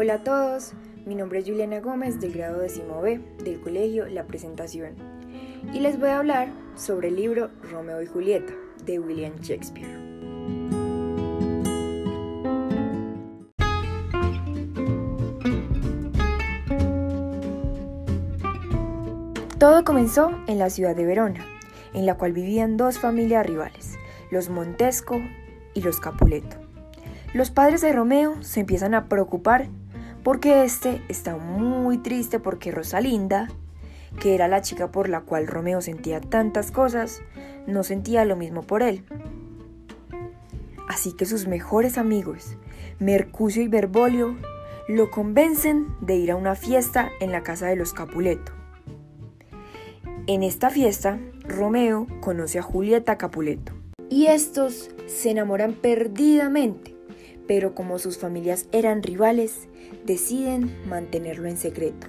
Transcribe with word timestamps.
Hola 0.00 0.14
a 0.14 0.22
todos, 0.22 0.74
mi 1.06 1.16
nombre 1.16 1.40
es 1.40 1.44
Juliana 1.44 1.80
Gómez 1.80 2.20
del 2.20 2.32
grado 2.32 2.60
décimo 2.60 3.00
B 3.00 3.20
del 3.42 3.60
colegio 3.60 4.06
La 4.06 4.28
Presentación 4.28 4.94
y 5.74 5.80
les 5.80 5.98
voy 5.98 6.10
a 6.10 6.18
hablar 6.18 6.52
sobre 6.76 7.08
el 7.08 7.16
libro 7.16 7.50
Romeo 7.68 8.00
y 8.00 8.06
Julieta 8.06 8.52
de 8.84 9.00
William 9.00 9.34
Shakespeare. 9.40 9.98
Todo 19.58 19.82
comenzó 19.82 20.30
en 20.46 20.60
la 20.60 20.70
ciudad 20.70 20.94
de 20.94 21.06
Verona, 21.06 21.44
en 21.92 22.06
la 22.06 22.14
cual 22.14 22.30
vivían 22.30 22.76
dos 22.76 23.00
familias 23.00 23.44
rivales, 23.44 23.98
los 24.30 24.48
Montesco 24.48 25.20
y 25.74 25.82
los 25.82 25.98
Capuleto. 25.98 26.56
Los 27.34 27.50
padres 27.50 27.80
de 27.80 27.92
Romeo 27.92 28.40
se 28.42 28.60
empiezan 28.60 28.94
a 28.94 29.08
preocupar 29.08 29.68
porque 30.28 30.62
este 30.62 31.00
está 31.08 31.38
muy 31.38 31.96
triste 31.96 32.38
porque 32.38 32.70
Rosalinda, 32.70 33.48
que 34.20 34.34
era 34.34 34.46
la 34.46 34.60
chica 34.60 34.92
por 34.92 35.08
la 35.08 35.22
cual 35.22 35.46
Romeo 35.46 35.80
sentía 35.80 36.20
tantas 36.20 36.70
cosas, 36.70 37.22
no 37.66 37.82
sentía 37.82 38.26
lo 38.26 38.36
mismo 38.36 38.60
por 38.60 38.82
él. 38.82 39.06
Así 40.86 41.14
que 41.14 41.24
sus 41.24 41.46
mejores 41.46 41.96
amigos, 41.96 42.58
Mercucio 42.98 43.62
y 43.62 43.68
Berbolio, 43.68 44.36
lo 44.86 45.10
convencen 45.10 45.86
de 46.02 46.16
ir 46.16 46.30
a 46.30 46.36
una 46.36 46.54
fiesta 46.54 47.08
en 47.20 47.32
la 47.32 47.42
casa 47.42 47.68
de 47.68 47.76
los 47.76 47.94
Capuleto. 47.94 48.52
En 50.26 50.42
esta 50.42 50.68
fiesta, 50.68 51.18
Romeo 51.44 52.06
conoce 52.20 52.58
a 52.58 52.62
Julieta 52.62 53.16
Capuleto 53.16 53.72
y 54.10 54.26
estos 54.26 54.90
se 55.06 55.30
enamoran 55.30 55.72
perdidamente 55.72 56.97
pero 57.48 57.74
como 57.74 57.98
sus 57.98 58.18
familias 58.18 58.68
eran 58.70 59.02
rivales, 59.02 59.68
deciden 60.04 60.70
mantenerlo 60.86 61.48
en 61.48 61.56
secreto. 61.56 62.06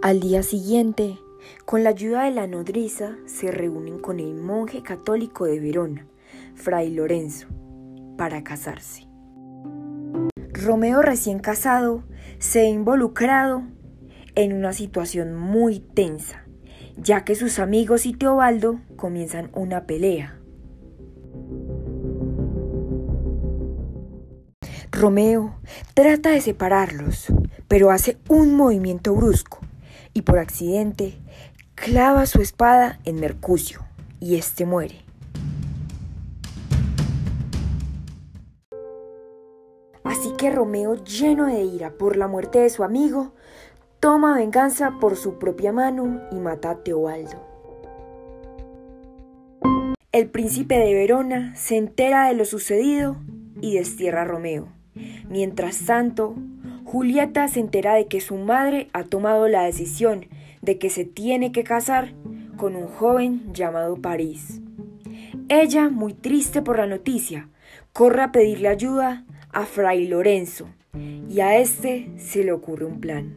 Al 0.00 0.20
día 0.20 0.44
siguiente, 0.44 1.18
con 1.64 1.82
la 1.82 1.90
ayuda 1.90 2.24
de 2.24 2.30
la 2.30 2.46
nodriza, 2.46 3.16
se 3.26 3.50
reúnen 3.50 3.98
con 3.98 4.20
el 4.20 4.34
monje 4.34 4.82
católico 4.82 5.44
de 5.44 5.58
Verona, 5.58 6.06
Fray 6.54 6.94
Lorenzo, 6.94 7.48
para 8.16 8.44
casarse. 8.44 9.08
Romeo 10.52 11.02
recién 11.02 11.40
casado 11.40 12.04
se 12.38 12.60
ha 12.60 12.68
involucrado 12.68 13.64
en 14.36 14.52
una 14.52 14.72
situación 14.72 15.34
muy 15.34 15.80
tensa, 15.80 16.44
ya 16.96 17.24
que 17.24 17.34
sus 17.34 17.58
amigos 17.58 18.06
y 18.06 18.12
Teobaldo 18.12 18.80
comienzan 18.96 19.50
una 19.52 19.84
pelea. 19.84 20.38
Romeo 24.98 25.54
trata 25.94 26.30
de 26.30 26.40
separarlos, 26.40 27.26
pero 27.68 27.92
hace 27.92 28.18
un 28.28 28.56
movimiento 28.56 29.14
brusco 29.14 29.60
y 30.12 30.22
por 30.22 30.40
accidente 30.40 31.16
clava 31.76 32.26
su 32.26 32.40
espada 32.42 32.98
en 33.04 33.20
Mercucio 33.20 33.86
y 34.18 34.34
éste 34.34 34.66
muere. 34.66 35.04
Así 40.02 40.32
que 40.36 40.50
Romeo, 40.50 40.96
lleno 41.04 41.46
de 41.46 41.62
ira 41.62 41.92
por 41.92 42.16
la 42.16 42.26
muerte 42.26 42.58
de 42.58 42.70
su 42.70 42.82
amigo, 42.82 43.34
toma 44.00 44.34
venganza 44.34 44.98
por 45.00 45.14
su 45.16 45.38
propia 45.38 45.70
mano 45.70 46.22
y 46.32 46.36
mata 46.40 46.70
a 46.70 46.82
Teobaldo. 46.82 47.46
El 50.10 50.28
príncipe 50.28 50.76
de 50.76 50.92
Verona 50.94 51.54
se 51.54 51.76
entera 51.76 52.26
de 52.26 52.34
lo 52.34 52.44
sucedido 52.44 53.16
y 53.60 53.76
destierra 53.76 54.22
a 54.22 54.24
Romeo. 54.24 54.77
Mientras 55.28 55.84
tanto, 55.84 56.36
Julieta 56.84 57.48
se 57.48 57.60
entera 57.60 57.94
de 57.94 58.06
que 58.06 58.20
su 58.20 58.36
madre 58.36 58.88
ha 58.94 59.04
tomado 59.04 59.46
la 59.46 59.64
decisión 59.64 60.26
de 60.62 60.78
que 60.78 60.88
se 60.88 61.04
tiene 61.04 61.52
que 61.52 61.62
casar 61.62 62.14
con 62.56 62.76
un 62.76 62.86
joven 62.86 63.52
llamado 63.52 63.96
París. 63.96 64.60
Ella, 65.50 65.90
muy 65.90 66.14
triste 66.14 66.62
por 66.62 66.78
la 66.78 66.86
noticia, 66.86 67.48
corre 67.92 68.22
a 68.22 68.32
pedirle 68.32 68.68
ayuda 68.68 69.26
a 69.52 69.66
Fray 69.66 70.08
Lorenzo 70.08 70.68
y 71.28 71.40
a 71.40 71.58
este 71.58 72.10
se 72.16 72.42
le 72.42 72.52
ocurre 72.52 72.86
un 72.86 73.00
plan. 73.00 73.36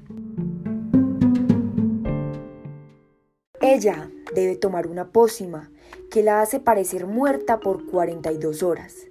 Ella 3.60 4.10
debe 4.34 4.56
tomar 4.56 4.88
una 4.88 5.10
pócima 5.10 5.72
que 6.10 6.24
la 6.24 6.42
hace 6.42 6.60
parecer 6.60 7.06
muerta 7.06 7.60
por 7.60 7.86
42 7.86 8.64
horas 8.64 9.11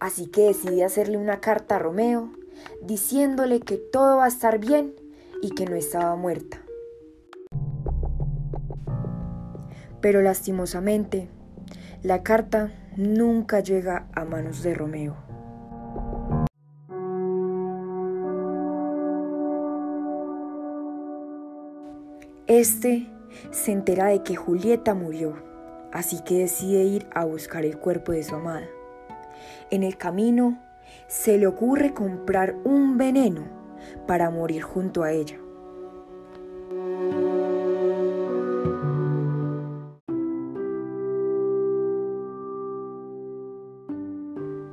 así 0.00 0.26
que 0.26 0.48
decide 0.48 0.84
hacerle 0.84 1.18
una 1.18 1.40
carta 1.40 1.76
a 1.76 1.78
Romeo 1.78 2.32
diciéndole 2.82 3.60
que 3.60 3.76
todo 3.76 4.16
va 4.16 4.24
a 4.24 4.28
estar 4.28 4.58
bien 4.58 4.94
y 5.42 5.50
que 5.50 5.66
no 5.66 5.76
estaba 5.76 6.16
muerta. 6.16 6.62
Pero 10.00 10.22
lastimosamente, 10.22 11.28
la 12.02 12.22
carta 12.22 12.72
nunca 12.96 13.60
llega 13.60 14.08
a 14.14 14.24
manos 14.24 14.62
de 14.62 14.74
Romeo. 14.74 15.16
Este 22.46 23.06
se 23.52 23.70
entera 23.70 24.06
de 24.06 24.22
que 24.22 24.34
Julieta 24.34 24.94
murió, 24.94 25.36
así 25.92 26.20
que 26.24 26.38
decide 26.38 26.82
ir 26.82 27.06
a 27.14 27.24
buscar 27.24 27.64
el 27.64 27.78
cuerpo 27.78 28.12
de 28.12 28.24
su 28.24 28.34
amada. 28.34 28.66
En 29.70 29.84
el 29.84 29.96
camino 29.96 30.58
se 31.06 31.38
le 31.38 31.46
ocurre 31.46 31.94
comprar 31.94 32.56
un 32.64 32.98
veneno 32.98 33.44
para 34.08 34.28
morir 34.28 34.62
junto 34.62 35.04
a 35.04 35.12
ella. 35.12 35.38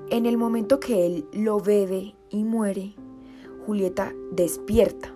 En 0.10 0.26
el 0.26 0.38
momento 0.38 0.80
que 0.80 1.06
él 1.06 1.28
lo 1.32 1.60
bebe 1.60 2.16
y 2.32 2.44
muere, 2.44 2.96
Julieta 3.68 4.14
despierta. 4.32 5.14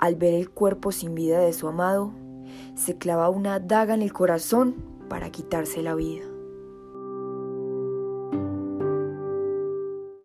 Al 0.00 0.16
ver 0.16 0.34
el 0.34 0.50
cuerpo 0.50 0.90
sin 0.90 1.14
vida 1.14 1.38
de 1.38 1.52
su 1.52 1.68
amado, 1.68 2.12
se 2.74 2.98
clava 2.98 3.28
una 3.28 3.60
daga 3.60 3.94
en 3.94 4.02
el 4.02 4.12
corazón 4.12 4.74
para 5.08 5.30
quitarse 5.30 5.80
la 5.82 5.94
vida. 5.94 6.24